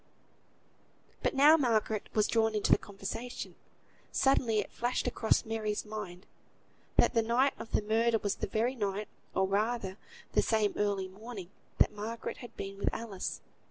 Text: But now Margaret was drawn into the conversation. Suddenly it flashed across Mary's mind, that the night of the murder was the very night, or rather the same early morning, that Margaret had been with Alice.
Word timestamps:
But 1.21 1.35
now 1.35 1.57
Margaret 1.57 2.07
was 2.15 2.25
drawn 2.25 2.55
into 2.55 2.71
the 2.71 2.79
conversation. 2.79 3.53
Suddenly 4.11 4.57
it 4.57 4.71
flashed 4.71 5.05
across 5.05 5.45
Mary's 5.45 5.85
mind, 5.85 6.25
that 6.97 7.13
the 7.13 7.21
night 7.21 7.53
of 7.59 7.71
the 7.71 7.83
murder 7.83 8.17
was 8.17 8.33
the 8.37 8.47
very 8.47 8.73
night, 8.73 9.07
or 9.35 9.45
rather 9.47 9.97
the 10.31 10.41
same 10.41 10.73
early 10.75 11.07
morning, 11.07 11.51
that 11.77 11.93
Margaret 11.93 12.37
had 12.37 12.57
been 12.57 12.79
with 12.79 12.89
Alice. 12.91 13.41